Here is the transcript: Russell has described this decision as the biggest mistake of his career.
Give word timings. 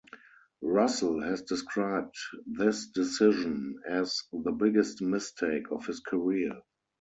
Russell 0.63 1.21
has 1.21 1.43
described 1.43 2.15
this 2.47 2.87
decision 2.87 3.79
as 3.87 4.23
the 4.33 4.51
biggest 4.51 4.99
mistake 4.99 5.69
of 5.71 5.85
his 5.85 5.99
career. 5.99 6.53